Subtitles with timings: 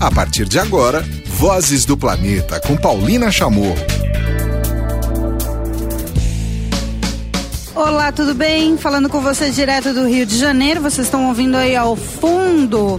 [0.00, 3.76] A partir de agora, Vozes do Planeta com Paulina Chamorro.
[7.74, 8.78] Olá, tudo bem?
[8.78, 10.80] Falando com vocês direto do Rio de Janeiro.
[10.80, 12.98] Vocês estão ouvindo aí ao fundo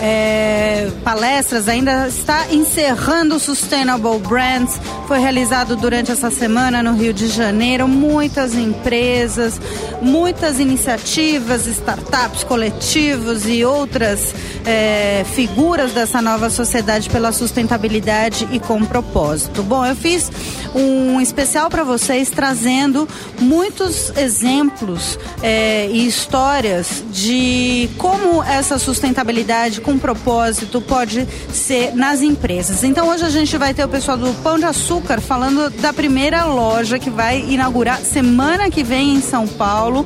[0.00, 4.80] é, palestras, ainda está encerrando o Sustainable Brands.
[5.06, 7.86] Foi realizado durante essa semana no Rio de Janeiro.
[7.88, 9.60] Muitas empresas,
[10.02, 18.84] muitas iniciativas, startups, coletivos e outras é, figuras dessa nova sociedade pela sustentabilidade e com
[18.84, 19.62] propósito.
[19.62, 20.30] Bom, eu fiz
[20.74, 23.08] um especial para vocês trazendo
[23.38, 32.82] muitos exemplos é, e histórias de como essa sustentabilidade com propósito pode ser nas empresas.
[32.82, 36.44] Então hoje a gente vai ter o pessoal do Pão de Açúcar falando da primeira
[36.44, 40.04] loja que vai inaugurar semana que vem em São Paulo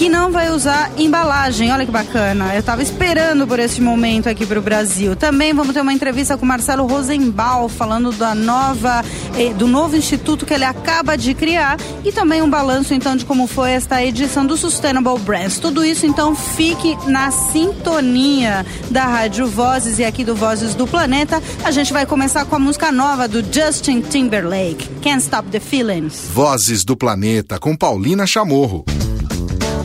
[0.00, 1.70] que não vai usar embalagem.
[1.70, 2.54] Olha que bacana.
[2.54, 5.14] Eu estava esperando por esse momento aqui para o Brasil.
[5.14, 9.04] Também vamos ter uma entrevista com Marcelo Rosenbaum falando da nova,
[9.36, 13.26] eh, do novo instituto que ele acaba de criar e também um balanço então de
[13.26, 15.58] como foi esta edição do Sustainable Brands.
[15.58, 21.42] Tudo isso então fique na sintonia da Rádio Vozes e aqui do Vozes do Planeta.
[21.62, 26.22] A gente vai começar com a música nova do Justin Timberlake, Can't Stop the Feelings.
[26.32, 28.82] Vozes do Planeta com Paulina Chamorro.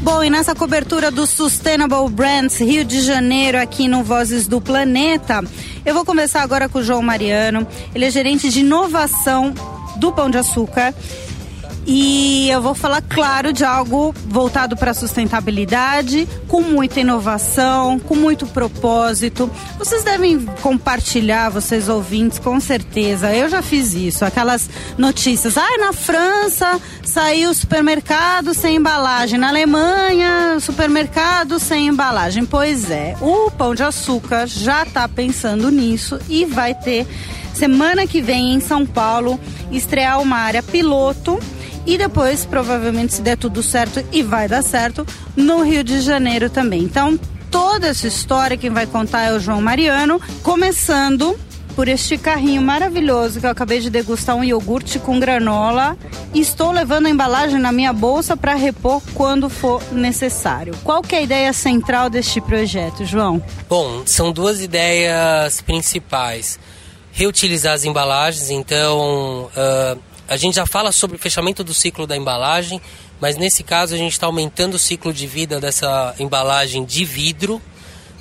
[0.06, 5.44] Bom, e nessa cobertura do Sustainable Brands Rio de Janeiro, aqui no Vozes do Planeta,
[5.84, 7.66] eu vou começar agora com o João Mariano.
[7.94, 9.52] Ele é gerente de inovação
[9.96, 10.94] do Pão de Açúcar.
[11.88, 18.16] E eu vou falar, claro, de algo voltado para a sustentabilidade, com muita inovação, com
[18.16, 19.50] muito propósito.
[19.78, 23.32] Vocês devem compartilhar, vocês ouvintes, com certeza.
[23.36, 25.58] Eu já fiz isso, aquelas notícias.
[25.60, 29.38] Ah, na França saiu supermercado sem embalagem.
[29.38, 32.46] Na Alemanha, supermercado sem embalagem.
[32.46, 37.06] Pois é, o Pão de Açúcar já está pensando nisso e vai ter
[37.54, 39.40] semana que vem em São Paulo
[39.72, 41.40] estrear uma área piloto
[41.86, 46.50] e depois, provavelmente, se der tudo certo e vai dar certo, no Rio de Janeiro
[46.50, 46.82] também.
[46.82, 47.20] Então,
[47.52, 51.38] toda essa história quem vai contar é o João Mariano, começando
[51.76, 55.98] por este carrinho maravilhoso que eu acabei de degustar um iogurte com granola
[56.34, 60.76] estou levando a embalagem na minha bolsa para repor quando for necessário.
[60.84, 63.42] Qual que é a ideia central deste projeto, João?
[63.70, 66.60] Bom, são duas ideias principais.
[67.12, 72.18] Reutilizar as embalagens, então uh, a gente já fala sobre o fechamento do ciclo da
[72.18, 72.82] embalagem,
[73.22, 77.62] mas nesse caso a gente está aumentando o ciclo de vida dessa embalagem de vidro.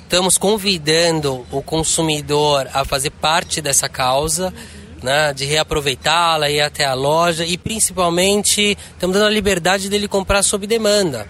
[0.03, 4.53] Estamos convidando o consumidor a fazer parte dessa causa,
[5.01, 10.43] né, de reaproveitá-la, ir até a loja e principalmente estamos dando a liberdade dele comprar
[10.43, 11.27] sob demanda.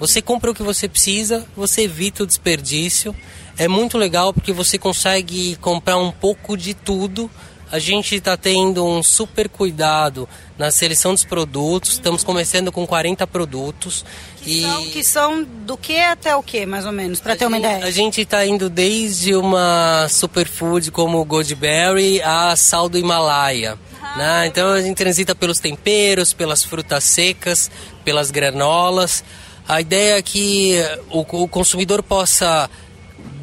[0.00, 3.14] Você compra o que você precisa, você evita o desperdício.
[3.58, 7.30] É muito legal porque você consegue comprar um pouco de tudo
[7.70, 11.92] a gente está tendo um super cuidado na seleção dos produtos.
[11.92, 14.04] Estamos começando com 40 produtos.
[14.40, 14.62] Que, e...
[14.62, 17.66] são, que são do que até o que, mais ou menos, para ter uma gente,
[17.66, 17.84] ideia?
[17.84, 23.76] A gente está indo desde uma superfood como o Goldberry a sal do Himalaia.
[24.00, 24.46] Ah, né?
[24.46, 27.70] Então a gente transita pelos temperos, pelas frutas secas,
[28.04, 29.24] pelas granolas.
[29.68, 30.76] A ideia é que
[31.10, 32.70] o, o consumidor possa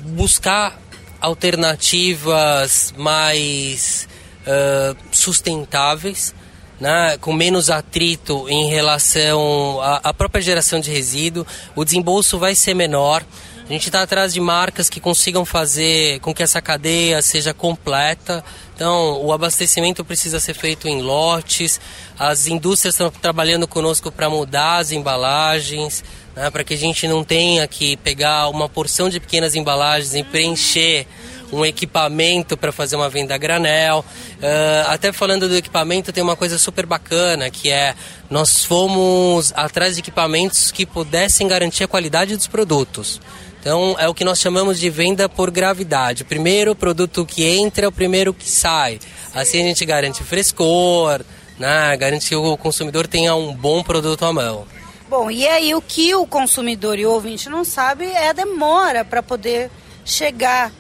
[0.06, 0.80] buscar
[1.20, 4.08] alternativas mais
[4.44, 6.34] uh, sustentáveis,
[6.80, 11.46] né, com menos atrito em relação à, própria geração de resíduo,
[11.76, 13.24] o desembolso vai ser menor.
[13.64, 18.44] A gente está atrás de marcas que consigam fazer com que essa cadeia seja completa.
[18.76, 21.80] Então, o abastecimento precisa ser feito em lotes.
[22.20, 26.04] As indústrias estão trabalhando conosco para mudar as embalagens,
[26.36, 30.24] né, para que a gente não tenha que pegar uma porção de pequenas embalagens e
[30.24, 31.08] preencher
[31.54, 34.00] um equipamento para fazer uma venda a granel.
[34.00, 37.96] Uh, até falando do equipamento, tem uma coisa super bacana que é
[38.30, 43.22] nós fomos atrás de equipamentos que pudessem garantir a qualidade dos produtos.
[43.60, 46.24] Então é o que nós chamamos de venda por gravidade.
[46.24, 49.00] O primeiro produto que entra é o primeiro que sai.
[49.34, 51.22] Assim a gente garante frescor,
[51.58, 51.96] né?
[51.96, 54.66] garante que o consumidor tenha um bom produto à mão.
[55.10, 59.06] Bom, e aí o que o consumidor e o ouvinte não sabe é a demora
[59.06, 59.70] para poder
[60.04, 60.72] chegar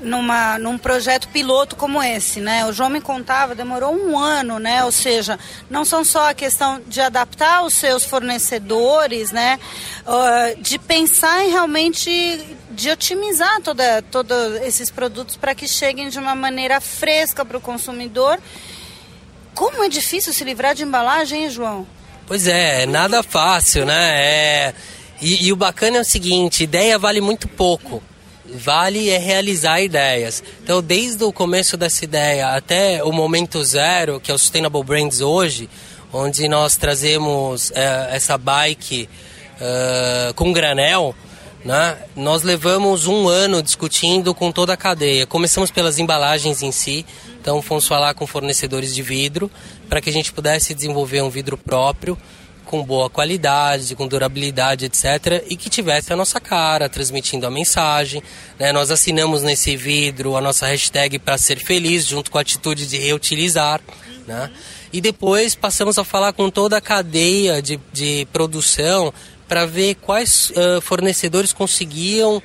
[0.00, 2.66] numa, num projeto piloto como esse, né?
[2.66, 4.84] O João me contava, demorou um ano, né?
[4.84, 5.38] Ou seja,
[5.70, 9.58] não são só a questão de adaptar os seus fornecedores, né?
[10.06, 16.18] Uh, de pensar em realmente de otimizar toda, todos esses produtos para que cheguem de
[16.18, 18.38] uma maneira fresca para o consumidor.
[19.54, 21.86] Como é difícil se livrar de embalagem, hein, João?
[22.26, 24.20] Pois é, nada fácil, né?
[24.20, 24.74] É...
[25.20, 28.02] E, e o bacana é o seguinte, ideia vale muito pouco.
[28.46, 30.42] Vale é realizar ideias.
[30.62, 35.20] Então, desde o começo dessa ideia até o momento zero, que é o Sustainable Brands
[35.20, 35.68] hoje,
[36.12, 39.08] onde nós trazemos é, essa bike
[39.54, 41.14] uh, com granel,
[41.64, 41.96] né?
[42.14, 45.26] Nós levamos um ano discutindo com toda a cadeia.
[45.26, 47.06] Começamos pelas embalagens em si,
[47.40, 49.50] então fomos falar com fornecedores de vidro
[49.88, 52.18] para que a gente pudesse desenvolver um vidro próprio
[52.74, 55.44] com boa qualidade, com durabilidade, etc.
[55.48, 58.20] E que tivesse a nossa cara, transmitindo a mensagem.
[58.58, 58.72] Né?
[58.72, 62.98] Nós assinamos nesse vidro a nossa hashtag para ser feliz, junto com a atitude de
[62.98, 63.80] reutilizar.
[64.26, 64.50] Né?
[64.92, 69.14] E depois passamos a falar com toda a cadeia de, de produção
[69.46, 72.42] para ver quais uh, fornecedores conseguiam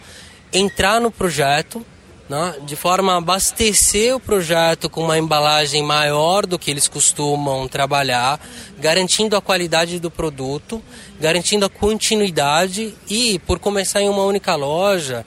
[0.54, 1.84] entrar no projeto
[2.30, 7.68] né, de forma a abastecer o projeto com uma embalagem maior do que eles costumam
[7.68, 8.40] trabalhar,
[8.78, 10.82] garantindo a qualidade do produto,
[11.20, 15.26] garantindo a continuidade e, por começar em uma única loja,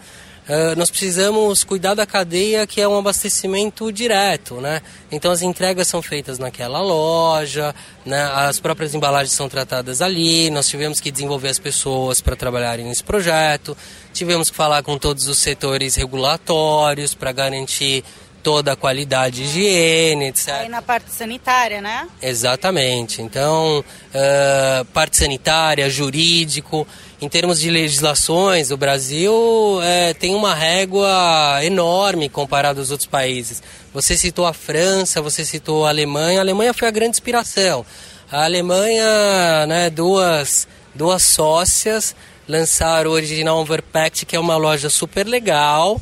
[0.49, 4.83] Uh, nós precisamos cuidar da cadeia que é um abastecimento direto, né?
[5.11, 7.73] Então as entregas são feitas naquela loja,
[8.05, 8.25] né?
[8.35, 13.05] as próprias embalagens são tratadas ali, nós tivemos que desenvolver as pessoas para trabalharem nesse
[13.05, 13.77] projeto,
[14.12, 18.03] tivemos que falar com todos os setores regulatórios para garantir
[18.43, 20.49] toda a qualidade de higiene, etc.
[20.49, 22.09] Aí na parte sanitária, né?
[22.21, 23.23] Exatamente.
[23.23, 26.87] Então, uh, parte sanitária, jurídico.
[27.21, 29.33] Em termos de legislações, o Brasil
[29.83, 33.62] é, tem uma régua enorme comparado aos outros países.
[33.94, 36.41] Você citou a França, você citou a Alemanha.
[36.41, 37.87] A Alemanha foi a grande inspiração.
[38.31, 42.15] A Alemanha, né, duas, duas sócias
[42.49, 46.00] lançaram o Original Overpacked, que é uma loja super legal,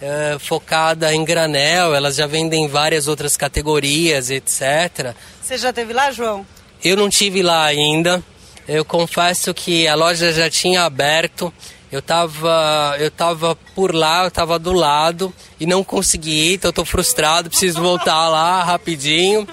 [0.00, 1.94] é, focada em granel.
[1.94, 5.14] Elas já vendem várias outras categorias, etc.
[5.42, 6.46] Você já teve lá, João?
[6.82, 8.22] Eu não tive lá ainda.
[8.66, 11.52] Eu confesso que a loja já tinha aberto.
[11.90, 16.68] Eu estava eu tava por lá, eu estava do lado e não consegui ir, então
[16.68, 19.46] eu tô frustrado, preciso voltar lá rapidinho.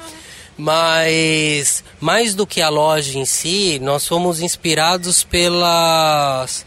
[0.55, 6.63] Mas mais do que a loja em si, nós fomos inspirados pelas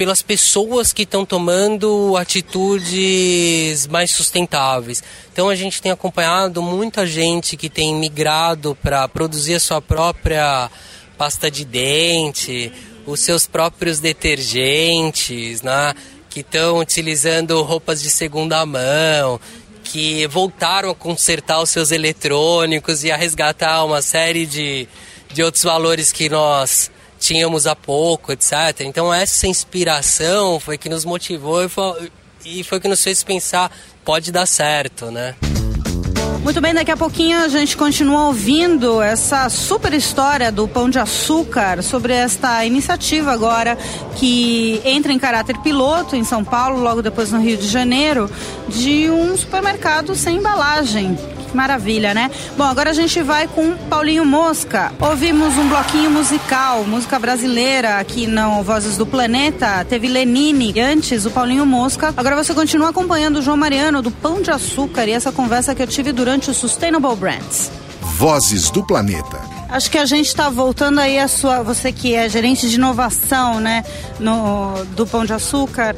[0.00, 5.02] pelas pessoas que estão tomando atitudes mais sustentáveis.
[5.30, 10.70] Então a gente tem acompanhado muita gente que tem migrado para produzir a sua própria
[11.18, 12.72] pasta de dente,
[13.04, 15.92] os seus próprios detergentes, né?
[16.30, 19.38] que estão utilizando roupas de segunda mão,
[19.84, 24.88] que voltaram a consertar os seus eletrônicos e a resgatar uma série de,
[25.30, 26.90] de outros valores que nós
[27.20, 28.80] tínhamos há pouco, etc.
[28.80, 32.10] Então essa inspiração foi que nos motivou e foi,
[32.44, 33.70] e foi que nos fez pensar
[34.04, 35.36] pode dar certo, né?
[36.42, 40.98] Muito bem, daqui a pouquinho a gente continua ouvindo essa super história do Pão de
[40.98, 43.76] Açúcar sobre esta iniciativa agora
[44.16, 48.28] que entra em caráter piloto em São Paulo, logo depois no Rio de Janeiro,
[48.68, 51.16] de um supermercado sem embalagem
[51.54, 52.30] Maravilha, né?
[52.56, 54.92] Bom, agora a gente vai com Paulinho Mosca.
[55.00, 59.84] Ouvimos um bloquinho musical, música brasileira aqui no Vozes do Planeta.
[59.84, 62.14] Teve Lenine antes, o Paulinho Mosca.
[62.16, 65.82] Agora você continua acompanhando o João Mariano do Pão de Açúcar e essa conversa que
[65.82, 67.70] eu tive durante o Sustainable Brands.
[68.16, 69.40] Vozes do Planeta.
[69.68, 73.60] Acho que a gente está voltando aí a sua, você que é gerente de inovação,
[73.60, 73.84] né,
[74.18, 75.94] no, do Pão de Açúcar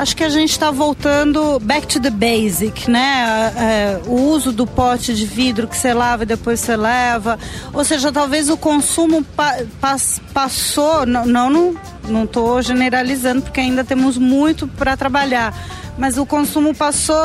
[0.00, 3.52] acho que a gente está voltando back to the basic, né?
[3.54, 7.38] É, o uso do pote de vidro que você lava e depois você leva.
[7.72, 11.74] Ou seja, talvez o consumo pa pas passou, não, não,
[12.08, 15.54] não estou generalizando porque ainda temos muito para trabalhar,
[15.98, 17.22] mas o consumo passou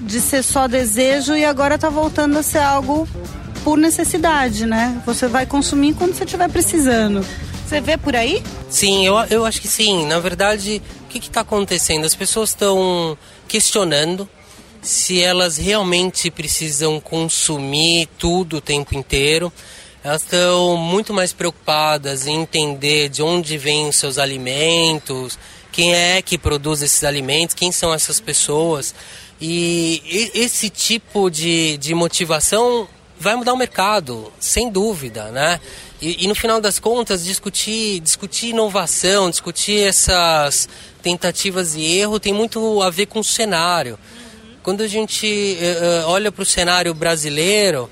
[0.00, 3.08] de ser só desejo e agora está voltando a ser algo
[3.64, 5.02] por necessidade, né?
[5.04, 7.26] Você vai consumir quando você estiver precisando.
[7.66, 8.42] Você vê por aí?
[8.68, 10.06] Sim, eu, eu acho que sim.
[10.06, 10.82] Na verdade,
[11.20, 12.04] que está acontecendo?
[12.04, 13.16] As pessoas estão
[13.48, 14.28] questionando
[14.80, 19.52] se elas realmente precisam consumir tudo o tempo inteiro.
[20.02, 25.38] Elas estão muito mais preocupadas em entender de onde vêm os seus alimentos,
[25.70, 28.94] quem é que produz esses alimentos, quem são essas pessoas.
[29.40, 32.88] E esse tipo de, de motivação
[33.18, 35.60] vai mudar o mercado, sem dúvida, né?
[36.00, 40.68] E, e, no final das contas, discutir, discutir inovação, discutir essas
[41.02, 43.98] tentativas e erro tem muito a ver com o cenário.
[44.62, 47.90] Quando a gente uh, olha para o cenário brasileiro,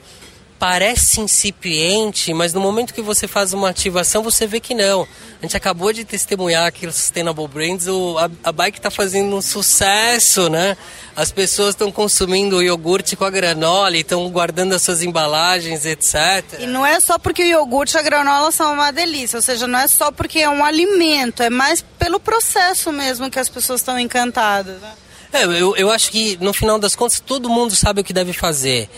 [0.60, 5.08] parece incipiente, mas no momento que você faz uma ativação, você vê que não.
[5.38, 9.34] A gente acabou de testemunhar aqui no Sustainable Brands, o, a, a bike está fazendo
[9.34, 10.76] um sucesso, né?
[11.16, 16.44] As pessoas estão consumindo o iogurte com a granola, estão guardando as suas embalagens, etc.
[16.58, 19.66] E não é só porque o iogurte e a granola são uma delícia, ou seja,
[19.66, 23.80] não é só porque é um alimento, é mais pelo processo mesmo que as pessoas
[23.80, 24.78] estão encantadas.
[24.78, 24.92] Né?
[25.32, 28.34] É, eu, eu acho que no final das contas todo mundo sabe o que deve
[28.34, 28.90] fazer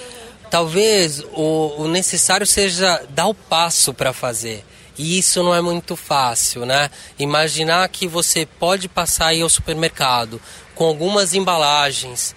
[0.52, 4.62] talvez o, o necessário seja dar o passo para fazer.
[4.98, 6.90] E isso não é muito fácil, né?
[7.18, 10.38] Imaginar que você pode passar aí ao supermercado
[10.74, 12.34] com algumas embalagens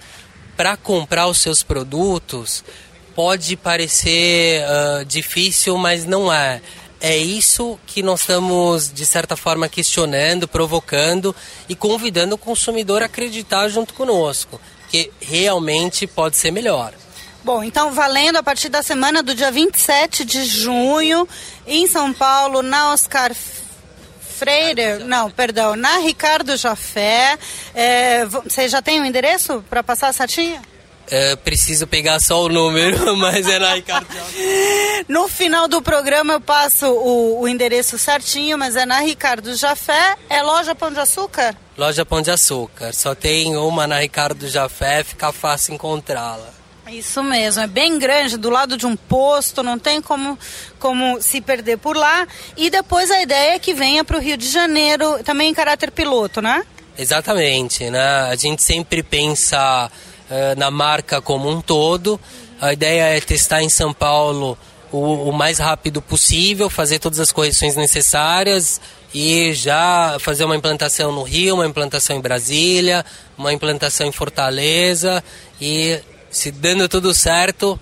[0.55, 2.63] para comprar os seus produtos
[3.13, 6.61] pode parecer uh, difícil, mas não é.
[7.01, 11.35] É isso que nós estamos, de certa forma, questionando, provocando
[11.67, 16.93] e convidando o consumidor a acreditar junto conosco, que realmente pode ser melhor.
[17.45, 21.29] Bom, então valendo a partir da semana do dia 27 de junho,
[21.67, 23.31] em São Paulo, na Oscar
[24.35, 27.37] Freire, não, perdão, na Ricardo Jafé.
[27.75, 30.59] É, você já tem o endereço para passar certinho?
[31.07, 35.05] É, preciso pegar só o número, mas é na Ricardo Jafé.
[35.07, 40.15] No final do programa eu passo o, o, endereço certinho, mas é na Ricardo Jafé.
[40.31, 41.55] É loja Pão de Açúcar?
[41.77, 42.91] Loja Pão de Açúcar.
[42.91, 46.54] Só tem uma na Ricardo Jafé, fica fácil encontrá-la.
[46.87, 50.37] Isso mesmo, é bem grande, do lado de um posto, não tem como,
[50.79, 52.27] como se perder por lá.
[52.55, 55.91] E depois a ideia é que venha para o Rio de Janeiro, também em caráter
[55.91, 56.63] piloto, né?
[56.97, 58.21] Exatamente, né?
[58.29, 59.89] A gente sempre pensa
[60.29, 62.19] uh, na marca como um todo.
[62.61, 64.57] A ideia é testar em São Paulo
[64.91, 68.79] o, o mais rápido possível, fazer todas as correções necessárias
[69.13, 73.03] e já fazer uma implantação no Rio, uma implantação em Brasília,
[73.37, 75.23] uma implantação em Fortaleza
[75.59, 75.99] e
[76.35, 77.79] se dando tudo certo,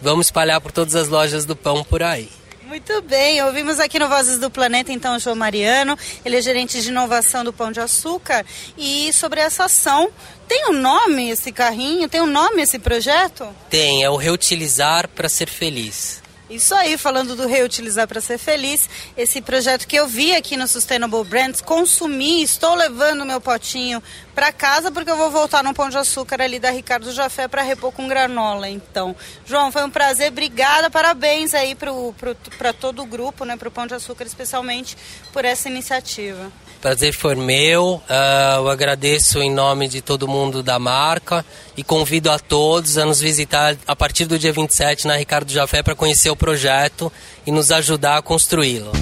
[0.00, 2.28] vamos espalhar por todas as lojas do pão por aí.
[2.66, 6.82] Muito bem, ouvimos aqui no Vozes do Planeta, então, o João Mariano, ele é gerente
[6.82, 8.44] de inovação do Pão de Açúcar.
[8.76, 10.10] E sobre essa ação,
[10.46, 12.08] tem um nome esse carrinho?
[12.08, 13.48] Tem um nome esse projeto?
[13.70, 16.23] Tem, é o Reutilizar para Ser Feliz.
[16.54, 20.68] Isso aí, falando do reutilizar para ser feliz, esse projeto que eu vi aqui no
[20.68, 24.00] Sustainable Brands, consumi, estou levando meu potinho
[24.36, 27.62] para casa porque eu vou voltar no Pão de Açúcar ali da Ricardo Jafé para
[27.62, 28.68] repor com granola.
[28.68, 33.72] Então, João, foi um prazer, obrigada, parabéns aí para todo o grupo, né, para o
[33.72, 34.96] Pão de Açúcar especialmente
[35.32, 36.52] por essa iniciativa.
[36.84, 37.94] Prazer foi meu.
[37.94, 41.42] Uh, eu agradeço em nome de todo mundo da marca
[41.74, 45.82] e convido a todos a nos visitar a partir do dia 27 na Ricardo Jafé
[45.82, 47.10] para conhecer o projeto
[47.46, 48.92] e nos ajudar a construí-lo.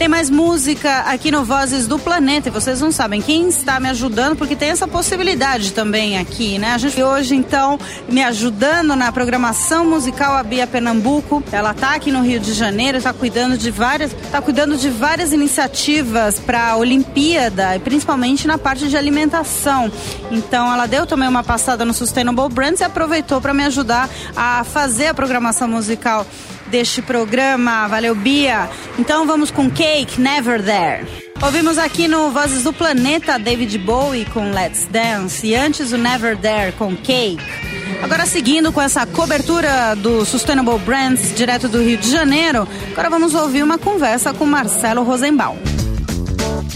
[0.00, 3.88] Tem mais música aqui no Vozes do Planeta e vocês não sabem quem está me
[3.90, 6.72] ajudando porque tem essa possibilidade também aqui, né?
[6.72, 11.42] A gente hoje então me ajudando na programação musical a Bia Pernambuco.
[11.52, 15.32] Ela está aqui no Rio de Janeiro, está cuidando de várias, tá cuidando de várias
[15.32, 19.92] iniciativas para a Olimpíada e principalmente na parte de alimentação.
[20.30, 24.64] Então ela deu também uma passada no Sustainable Brands e aproveitou para me ajudar a
[24.64, 26.26] fazer a programação musical
[26.70, 27.86] deste programa.
[27.88, 28.70] Valeu, Bia.
[28.98, 31.06] Então vamos com Cake Never There.
[31.42, 36.36] Ouvimos aqui no Vozes do Planeta David Bowie com Let's Dance e antes o Never
[36.36, 37.42] There com Cake.
[38.02, 43.34] Agora seguindo com essa cobertura do Sustainable Brands direto do Rio de Janeiro, agora vamos
[43.34, 45.58] ouvir uma conversa com Marcelo Rosenbaum.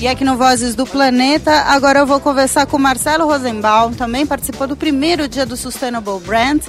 [0.01, 4.67] E aqui no Vozes do Planeta, agora eu vou conversar com Marcelo Rosenbaum, também participou
[4.67, 6.67] do primeiro dia do Sustainable Brands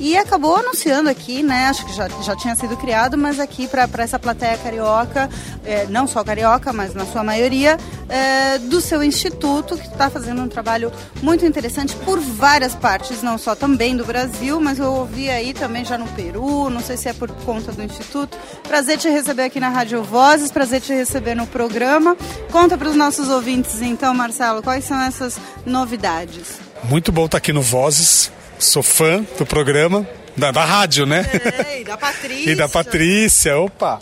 [0.00, 1.66] e acabou anunciando aqui, né?
[1.66, 5.28] Acho que já, já tinha sido criado, mas aqui para essa plateia carioca,
[5.62, 7.76] é, não só carioca, mas na sua maioria,
[8.08, 10.90] é, do seu instituto, que está fazendo um trabalho
[11.22, 15.84] muito interessante por várias partes, não só também do Brasil, mas eu ouvi aí também
[15.84, 18.38] já no Peru, não sei se é por conta do instituto.
[18.66, 22.16] Prazer te receber aqui na Rádio Vozes, prazer te receber no programa.
[22.50, 26.58] Conta para os nossos ouvintes, então, Marcelo, quais são essas novidades?
[26.84, 31.26] Muito bom estar aqui no Vozes sou fã do programa, da, da rádio, né?
[31.66, 32.52] É, e da Patrícia.
[32.52, 33.98] e da Patrícia, opa!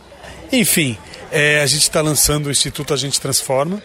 [0.53, 0.99] Enfim,
[1.31, 3.83] é, a gente está lançando o Instituto A Gente Transforma,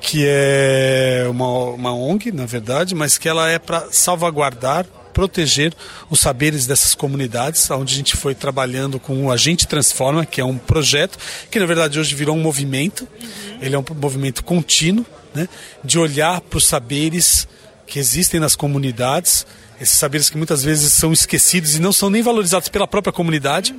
[0.00, 5.74] que é uma, uma ONG, na verdade, mas que ela é para salvaguardar, proteger
[6.10, 10.40] os saberes dessas comunidades, onde a gente foi trabalhando com o A Gente Transforma, que
[10.40, 11.18] é um projeto
[11.50, 13.06] que, na verdade, hoje virou um movimento.
[13.20, 13.58] Uhum.
[13.60, 15.48] Ele é um movimento contínuo, né,
[15.84, 17.46] de olhar para os saberes
[17.86, 19.46] que existem nas comunidades
[19.80, 23.74] esses saberes que muitas vezes são esquecidos e não são nem valorizados pela própria comunidade.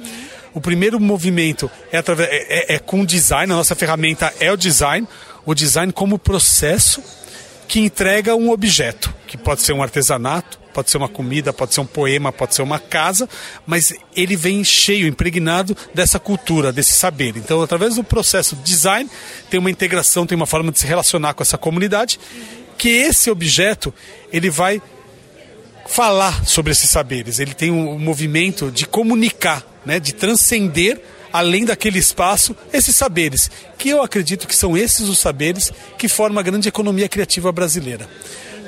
[0.54, 4.58] O primeiro movimento é, através, é, é, é com design, a nossa ferramenta é o
[4.58, 5.08] design,
[5.46, 7.02] o design como processo
[7.68, 11.82] que entrega um objeto, que pode ser um artesanato, pode ser uma comida, pode ser
[11.82, 13.30] um poema, pode ser uma casa,
[13.66, 17.38] mas ele vem cheio, impregnado dessa cultura, desse saber.
[17.38, 19.10] Então, através do processo de design,
[19.50, 22.20] tem uma integração, tem uma forma de se relacionar com essa comunidade,
[22.84, 23.94] que esse objeto
[24.30, 24.82] ele vai
[25.88, 27.40] falar sobre esses saberes.
[27.40, 33.88] Ele tem um movimento de comunicar, né, de transcender além daquele espaço, esses saberes, que
[33.88, 38.06] eu acredito que são esses os saberes que formam a grande economia criativa brasileira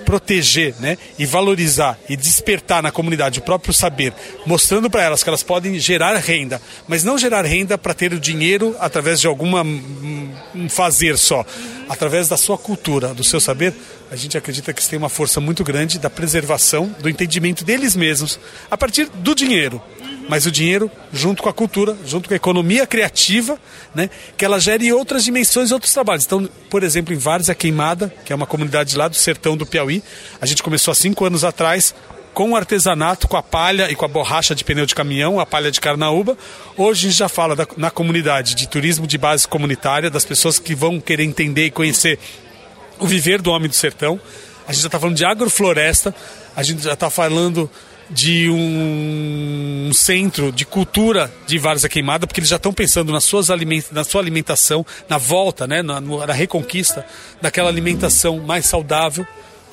[0.06, 4.14] proteger né, e valorizar e despertar na comunidade o próprio saber,
[4.46, 8.20] mostrando para elas que elas podem gerar renda, mas não gerar renda para ter o
[8.20, 11.46] dinheiro através de alguma um fazer só,
[11.90, 13.74] através da sua cultura, do seu saber,
[14.12, 17.96] a gente acredita que isso tem uma força muito grande da preservação, do entendimento deles
[17.96, 19.82] mesmos, a partir do dinheiro
[20.28, 23.60] mas o dinheiro junto com a cultura, junto com a economia criativa,
[23.94, 26.26] né, que ela gere outras dimensões, outros trabalhos.
[26.26, 30.04] Então, por exemplo, em Várzea Queimada, que é uma comunidade lá do sertão do Piauí,
[30.42, 31.94] a gente começou há cinco anos atrás
[32.34, 35.46] com o artesanato, com a palha e com a borracha de pneu de caminhão, a
[35.46, 36.38] palha de carnaúba.
[36.76, 40.60] Hoje a gente já fala da, na comunidade de turismo de base comunitária, das pessoas
[40.60, 42.20] que vão querer entender e conhecer
[43.00, 44.20] o viver do homem do sertão.
[44.68, 46.14] A gente já está falando de agrofloresta,
[46.54, 47.72] a gente já está falando
[48.10, 53.50] de um centro de cultura de Várzea Queimada, porque eles já estão pensando nas suas
[53.50, 57.06] aliment na sua alimentação, na volta, né, na, na reconquista
[57.42, 59.26] daquela alimentação mais saudável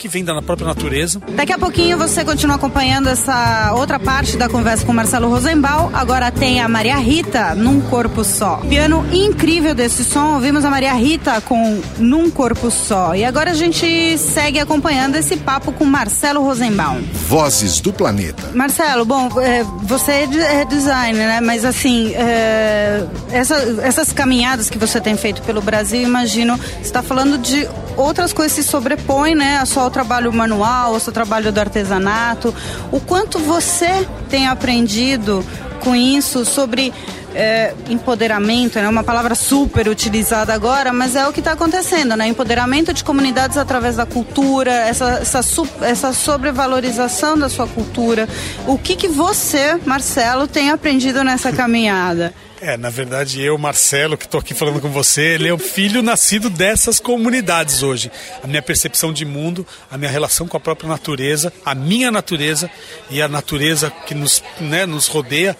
[0.02, 1.22] que vem da própria natureza.
[1.36, 5.90] Daqui a pouquinho você continua acompanhando essa outra parte da conversa com Marcelo Rosenbaum.
[5.92, 8.56] Agora tem a Maria Rita num corpo só.
[8.68, 10.34] Piano incrível desse som.
[10.34, 13.14] Ouvimos a Maria Rita com Num Corpo Só.
[13.14, 17.00] E agora a gente segue acompanhando esse papo com Marcelo Rosenbaum.
[17.28, 18.50] Vozes do Planeta.
[18.54, 21.40] Marcelo, bom, é, você é, é designer, né?
[21.40, 27.04] Mas assim, é, essa, essas caminhadas que você tem feito pelo Brasil, imagino, você está
[27.04, 29.58] falando de outras coisas que se sobrepõem, né?
[29.58, 32.54] A sua trabalho manual, o seu trabalho do artesanato,
[32.90, 35.44] o quanto você tem aprendido
[35.80, 36.92] com isso sobre
[37.34, 38.88] é, empoderamento, é né?
[38.88, 42.28] uma palavra super utilizada agora, mas é o que está acontecendo, né?
[42.28, 45.40] Empoderamento de comunidades através da cultura, essa, essa,
[45.82, 48.28] essa sobrevalorização da sua cultura.
[48.66, 52.34] O que, que você, Marcelo, tem aprendido nessa caminhada?
[52.60, 56.00] É, na verdade, eu, Marcelo, que estou aqui falando com você, ele é o filho
[56.00, 58.08] nascido dessas comunidades hoje.
[58.40, 62.70] A minha percepção de mundo, a minha relação com a própria natureza, a minha natureza
[63.10, 65.56] e a natureza que nos, né, nos rodeia,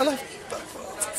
[0.00, 0.18] ela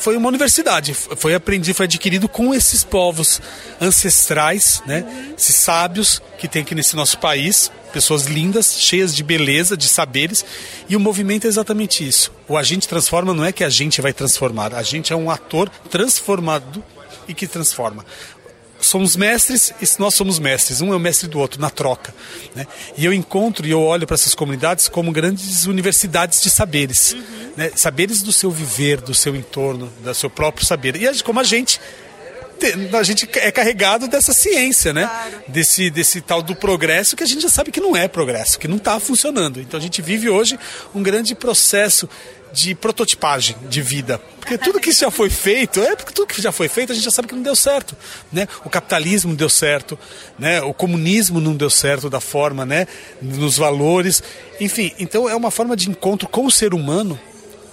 [0.02, 3.40] foi uma universidade, foi aprendido, foi adquirido com esses povos
[3.80, 5.06] ancestrais, né?
[5.38, 10.44] Esses sábios que tem aqui nesse nosso país, pessoas lindas, cheias de beleza, de saberes,
[10.90, 12.32] e o movimento é exatamente isso.
[12.48, 15.70] O agente transforma não é que a gente vai transformar, a gente é um ator
[15.90, 16.84] transformado
[17.28, 18.04] e que transforma
[18.82, 20.82] somos mestres e nós somos mestres.
[20.82, 22.14] Um é o mestre do outro, na troca.
[22.56, 22.66] Né?
[22.98, 27.14] E eu encontro e eu olho para essas comunidades como grandes universidades de saberes.
[27.14, 27.52] Uhum.
[27.58, 27.72] Né?
[27.76, 30.96] Saberes do seu viver, do seu entorno, do seu próprio saber.
[30.96, 31.80] E como a gente
[32.94, 35.08] a gente é carregado dessa ciência, né?
[35.08, 35.44] Claro.
[35.48, 38.68] Desse, desse tal do progresso que a gente já sabe que não é progresso, que
[38.68, 39.60] não está funcionando.
[39.60, 40.60] Então a gente vive hoje
[40.94, 42.10] um grande processo
[42.54, 44.20] de prototipagem de vida.
[44.40, 47.04] Porque tudo que já foi feito, é porque tudo que já foi feito a gente
[47.06, 47.96] já sabe que não deu certo,
[48.32, 48.48] né?
[48.66, 49.98] O capitalismo não deu certo,
[50.38, 50.62] né?
[50.62, 52.88] O comunismo não deu certo da forma, né?
[53.22, 54.22] Nos valores,
[54.60, 54.92] enfim.
[55.00, 57.20] Então é uma forma de encontro com o ser humano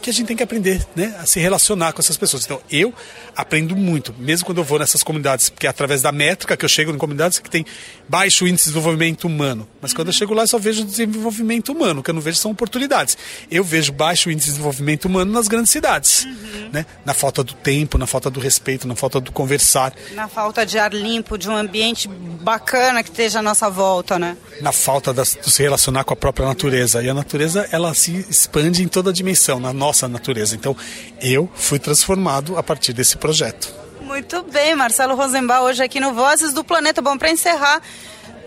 [0.00, 2.44] que a gente tem que aprender né, a se relacionar com essas pessoas.
[2.44, 2.94] Então, eu
[3.38, 6.68] aprendo muito, mesmo quando eu vou nessas comunidades, porque é através da métrica que eu
[6.68, 7.64] chego em comunidades que tem
[8.08, 9.68] baixo índice de desenvolvimento humano.
[9.80, 12.36] Mas quando eu chego lá, eu só vejo desenvolvimento humano, o que eu não vejo
[12.36, 13.16] são oportunidades.
[13.48, 16.70] Eu vejo baixo índice de desenvolvimento humano nas grandes cidades, uhum.
[16.72, 16.84] né?
[17.04, 19.92] na falta do tempo, na falta do respeito, na falta do conversar.
[20.16, 24.36] Na falta de ar limpo, de um ambiente bacana que esteja à nossa volta, né?
[24.60, 27.00] Na falta de se relacionar com a própria natureza.
[27.04, 30.56] E a natureza, ela se expande em toda a dimensão, na nossa natureza.
[30.56, 30.76] Então,
[31.20, 33.74] eu fui transformado a partir desse projeto.
[34.00, 37.02] Muito bem, Marcelo Rosenbaum, hoje aqui no Vozes do Planeta.
[37.02, 37.82] Bom, para encerrar,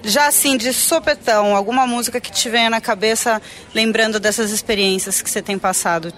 [0.04, 3.39] já assim, de sopetão, alguma música que te venha na cabeça
[3.76, 6.12] lembrando dessas experiências que você tem passado?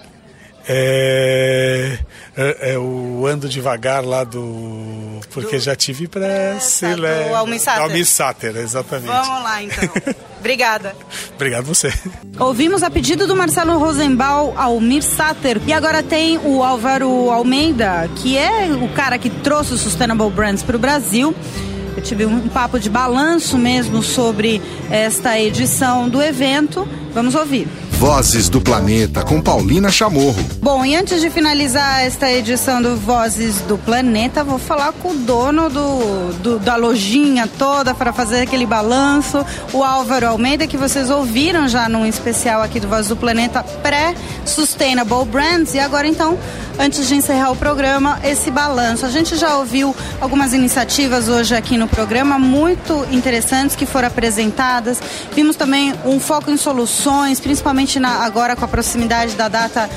[0.68, 1.98] É,
[2.38, 5.20] é, é, o Ando Devagar lá do.
[5.32, 6.88] Porque do, já tive pressa.
[6.88, 7.84] É, tá, do Almissáter.
[7.84, 9.08] Almissáter, exatamente.
[9.08, 9.90] Vamos lá então.
[10.40, 10.96] Obrigada.
[11.36, 11.94] Obrigado você.
[12.40, 15.62] Ouvimos a pedido do Marcelo Rosenbaum Almir Sater.
[15.66, 20.64] E agora tem o Álvaro Almeida, que é o cara que trouxe o Sustainable Brands
[20.64, 21.36] para o Brasil.
[21.96, 26.88] Eu tive um papo de balanço mesmo sobre esta edição do evento.
[27.14, 27.68] Vamos ouvir.
[28.04, 30.44] Vozes do Planeta com Paulina Chamorro.
[30.62, 35.14] Bom, e antes de finalizar esta edição do Vozes do Planeta, vou falar com o
[35.14, 41.10] dono do, do da lojinha toda para fazer aquele balanço, o Álvaro Almeida, que vocês
[41.10, 45.74] ouviram já num especial aqui do Vozes do Planeta pré-Sustainable Brands.
[45.74, 46.38] E agora então,
[46.78, 49.06] antes de encerrar o programa, esse balanço.
[49.06, 55.02] A gente já ouviu algumas iniciativas hoje aqui no programa, muito interessantes que foram apresentadas.
[55.34, 59.90] Vimos também um foco em soluções, principalmente agora com a proximidade da data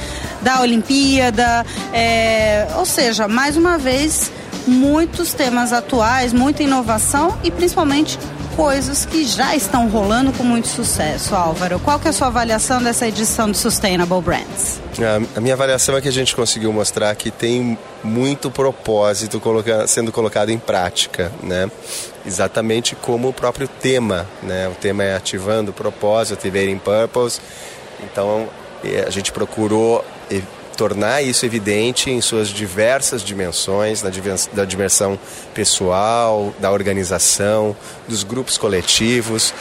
[0.43, 1.65] da Olimpíada.
[1.93, 4.31] É, ou seja, mais uma vez,
[4.67, 8.19] muitos temas atuais, muita inovação e principalmente
[8.57, 11.35] coisas que já estão rolando com muito sucesso.
[11.35, 14.81] Álvaro, qual que é a sua avaliação dessa edição do Sustainable Brands?
[15.37, 19.43] A minha avaliação é que a gente conseguiu mostrar que tem muito propósito
[19.87, 21.71] sendo colocado em prática, né?
[22.25, 24.67] Exatamente como o próprio tema, né?
[24.69, 27.41] O tema é ativando o propósito, activating purpose.
[28.03, 28.49] Então,
[29.07, 30.05] a gente procurou
[30.77, 35.19] tornar isso evidente em suas diversas dimensões, da dimensão
[35.55, 37.75] pessoal, da organização,
[38.07, 39.55] dos grupos coletivos,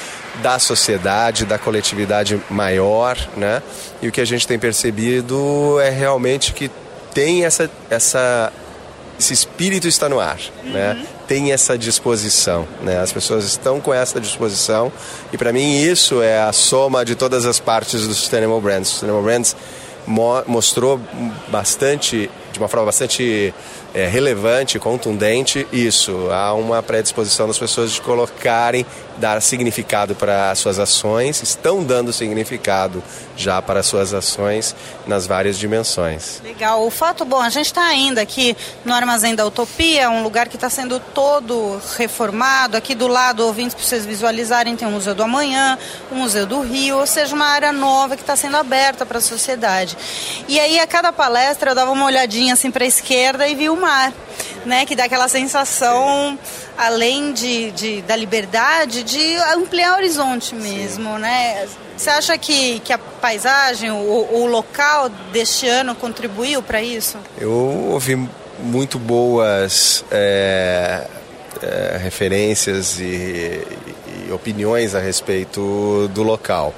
[0.44, 3.64] da sociedade, da coletividade maior, né?
[4.02, 6.70] E o que a gente tem percebido é realmente que
[7.14, 8.52] tem essa, essa
[9.18, 10.72] esse espírito está no ar, uhum.
[10.72, 11.06] né?
[11.28, 13.00] Tem essa disposição, né?
[13.00, 14.92] As pessoas estão com essa disposição
[15.34, 18.90] e para mim isso é a soma de todas as partes do Sustainable Brands.
[18.90, 19.56] Sustainable Brands
[20.06, 21.00] mo mostrou
[21.48, 23.54] bastante, de uma forma bastante
[23.94, 26.30] é, relevante, contundente, isso.
[26.32, 28.86] Há uma predisposição das pessoas de colocarem,
[29.18, 33.04] dar significado para as suas ações, estão dando significado
[33.38, 36.42] já para as suas ações nas várias dimensões.
[36.44, 36.86] Legal.
[36.86, 40.56] O fato bom, a gente está ainda aqui no Armazém da Utopia, um lugar que
[40.56, 42.78] está sendo todo reformado.
[42.78, 45.78] Aqui do lado, ouvintes, para vocês visualizarem, tem o Museu do Amanhã,
[46.12, 49.22] o Museu do Rio, ou seja, uma área nova que está sendo aberta para a
[49.22, 49.98] sociedade.
[50.48, 53.70] E aí, a cada palestra, eu dava uma olhadinha assim para a esquerda e vi
[53.70, 54.14] uma mar,
[54.66, 54.86] né?
[54.86, 56.38] Que dá aquela sensação,
[56.78, 61.20] além de, de da liberdade, de ampliar o horizonte mesmo, Sim.
[61.20, 61.68] né?
[61.96, 67.18] Você acha que, que a paisagem, o, o local deste ano contribuiu para isso?
[67.38, 68.28] Eu ouvi
[68.60, 71.08] muito boas é,
[71.62, 73.62] é, referências e,
[74.28, 76.74] e opiniões a respeito do local.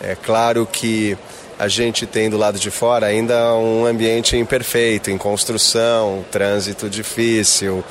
[0.00, 1.16] É claro que
[1.58, 7.84] a gente tem do lado de fora ainda um ambiente imperfeito, em construção, trânsito difícil,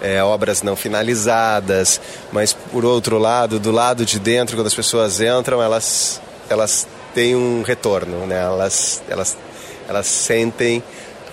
[0.00, 2.00] é, obras não finalizadas,
[2.32, 7.36] mas por outro lado, do lado de dentro, quando as pessoas entram, elas, elas têm
[7.36, 8.40] um retorno, né?
[8.40, 9.36] elas, elas,
[9.88, 10.82] elas sentem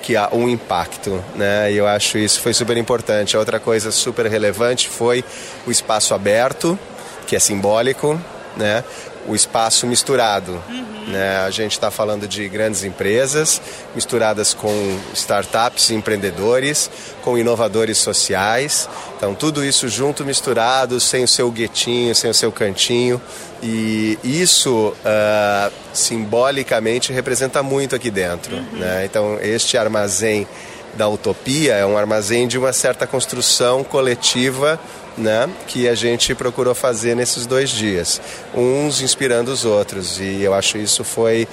[0.01, 1.69] que há um impacto, né?
[1.71, 3.35] E eu acho isso foi super importante.
[3.35, 5.21] Outra coisa super relevante foi
[5.65, 6.79] o espaço aberto,
[7.25, 8.17] que é simbólico,
[8.55, 8.85] né?
[9.27, 10.63] O espaço misturado.
[10.69, 10.97] Uhum.
[11.07, 11.37] Né?
[11.37, 13.61] A gente está falando de grandes empresas
[13.95, 16.89] misturadas com startups, empreendedores,
[17.23, 18.89] com inovadores sociais.
[19.17, 23.21] Então, tudo isso junto, misturado, sem o seu guetinho, sem o seu cantinho.
[23.61, 28.55] E isso uh, simbolicamente representa muito aqui dentro.
[28.55, 28.79] Uhum.
[28.79, 29.05] Né?
[29.05, 30.47] Então, este armazém
[30.93, 34.79] da utopia é um armazém de uma certa construção coletiva
[35.17, 38.21] né, que a gente procurou fazer nesses dois dias,
[38.53, 41.47] uns inspirando os outros, e eu acho isso foi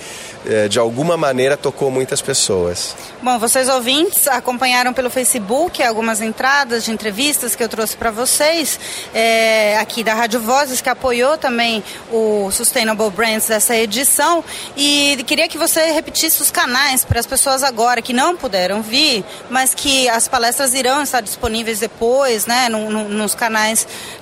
[0.46, 2.94] é, de alguma maneira tocou muitas pessoas.
[3.22, 8.78] Bom, vocês ouvintes acompanharam pelo Facebook algumas entradas de entrevistas que eu trouxe para vocês,
[9.14, 14.44] é, aqui da Rádio Vozes, que apoiou também o Sustainable Brands dessa edição.
[14.76, 19.24] E queria que você repetisse os canais para as pessoas agora que não puderam vir,
[19.48, 23.53] mas que as palestras irão estar disponíveis depois, né, no, no, nos canais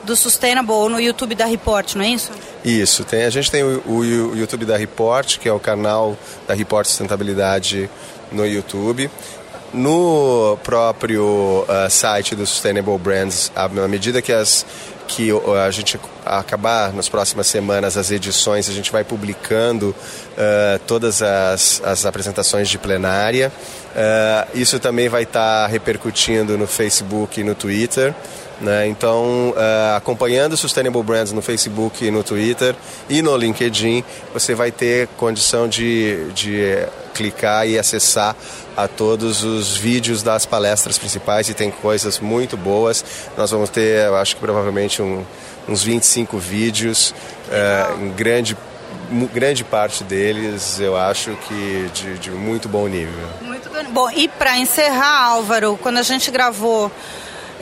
[0.04, 2.30] do Sustainable no YouTube da Report, não é isso?
[2.64, 6.16] Isso, tem, a gente tem o, o, o YouTube da Report, que é o canal
[6.46, 7.90] da Report Sustentabilidade
[8.30, 9.10] no YouTube.
[9.72, 14.66] No próprio uh, site do Sustainable Brands, à medida que as
[15.06, 15.30] que
[15.62, 21.82] a gente acabar nas próximas semanas as edições, a gente vai publicando uh, todas as,
[21.84, 23.52] as apresentações de plenária.
[23.90, 28.14] Uh, isso também vai estar tá repercutindo no Facebook e no Twitter.
[28.60, 28.86] Né?
[28.86, 32.76] Então, uh, acompanhando Sustainable Brands no Facebook no Twitter
[33.08, 38.36] e no LinkedIn, você vai ter condição de, de clicar e acessar
[38.76, 43.04] a todos os vídeos das palestras principais e tem coisas muito boas.
[43.36, 45.24] Nós vamos ter, eu acho que provavelmente um,
[45.68, 47.14] uns 25 vídeos,
[47.48, 48.56] uh, em grande
[49.32, 53.28] grande parte deles eu acho que de, de muito bom nível.
[53.42, 53.70] Muito.
[53.90, 56.90] Bom, e para encerrar, Álvaro, quando a gente gravou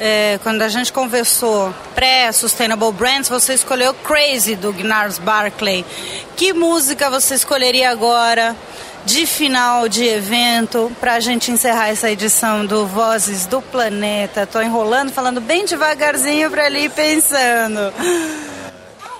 [0.01, 5.85] é, quando a gente conversou pré-Sustainable Brands, você escolheu Crazy do Gnars Barclay.
[6.37, 8.57] Que música você escolheria agora
[9.05, 14.47] de final de evento para a gente encerrar essa edição do Vozes do Planeta?
[14.47, 17.93] Tô enrolando, falando bem devagarzinho para ali pensando.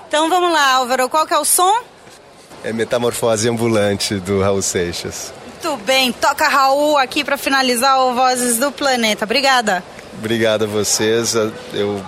[0.07, 1.83] Então vamos lá, Álvaro, qual que é o som?
[2.63, 5.31] É Metamorfose Ambulante do Raul Seixas.
[5.45, 9.25] Muito bem, toca Raul aqui para finalizar o Vozes do Planeta.
[9.25, 9.83] Obrigada.
[10.17, 11.35] Obrigado a vocês.
[11.73, 12.01] Eu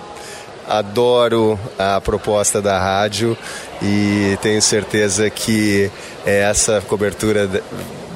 [0.68, 3.36] adoro a proposta da rádio
[3.82, 5.90] e tenho certeza que
[6.24, 7.48] essa cobertura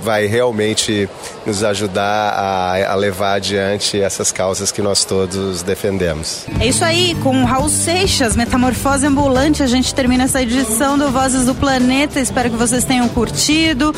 [0.03, 1.09] vai realmente
[1.47, 6.45] nos ajudar a, a, levar adiante essas causas que nós todos defendemos.
[6.61, 11.45] É isso aí, com Raul Seixas, Metamorfose Ambulante, a gente termina essa edição do Vozes
[11.45, 12.21] do Planeta.
[12.21, 13.95] Espero que vocês tenham curtido.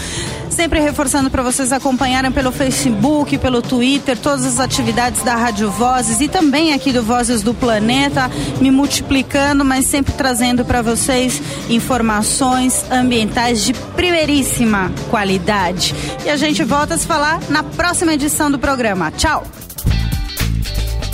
[0.50, 6.20] Sempre reforçando para vocês acompanharem pelo Facebook, pelo Twitter, todas as atividades da Rádio Vozes
[6.20, 12.84] e também aqui do Vozes do Planeta, me multiplicando, mas sempre trazendo para vocês informações
[12.90, 15.89] ambientais de primeiríssima qualidade.
[16.24, 19.10] E a gente volta a se falar na próxima edição do programa.
[19.10, 19.44] Tchau!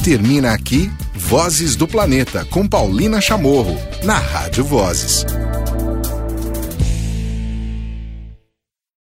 [0.05, 5.25] Termina aqui Vozes do Planeta com Paulina Chamorro, na Rádio Vozes.